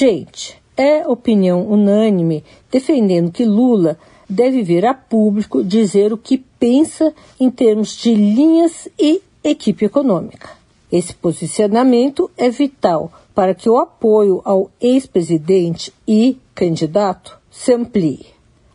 [0.00, 7.12] Gente, é opinião unânime defendendo que Lula deve vir a público dizer o que pensa
[7.38, 10.52] em termos de linhas e equipe econômica.
[10.90, 18.24] Esse posicionamento é vital para que o apoio ao ex-presidente e candidato se amplie.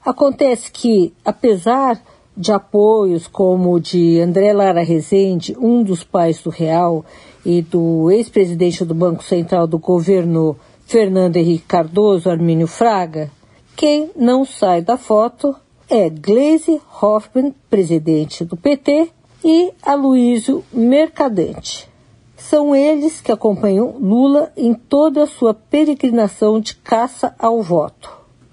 [0.05, 1.99] Acontece que, apesar
[2.37, 7.03] de apoios como o de André Lara Rezende, um dos pais do Real,
[7.45, 13.31] e do ex-presidente do Banco Central do governo Fernando Henrique Cardoso, Armínio Fraga,
[13.75, 15.55] quem não sai da foto
[15.89, 19.09] é Gleisi Hoffmann, presidente do PT,
[19.43, 21.87] e Aloysio Mercadante.
[22.35, 28.11] São eles que acompanham Lula em toda a sua peregrinação de caça ao voto.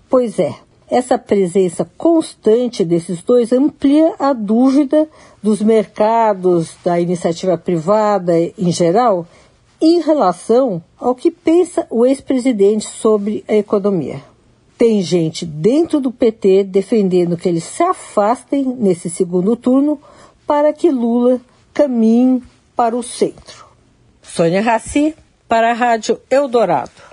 [0.09, 0.55] Pois é,
[0.91, 5.09] essa presença constante desses dois amplia a dúvida
[5.43, 9.27] dos mercados, da iniciativa privada em geral,
[9.83, 14.23] em relação ao que pensa o ex-presidente sobre a economia.
[14.79, 20.01] Tem gente dentro do PT defendendo que eles se afastem nesse segundo turno
[20.47, 21.41] para que Lula
[21.75, 22.43] caminhe
[22.77, 23.67] para o centro.
[24.23, 25.17] Sônia Raci,
[25.49, 27.12] para a Rádio Eldorado.